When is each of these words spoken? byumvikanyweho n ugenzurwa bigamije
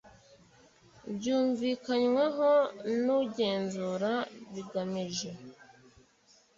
byumvikanyweho 1.15 2.49
n 3.03 3.05
ugenzurwa 3.19 4.11
bigamije 4.53 5.29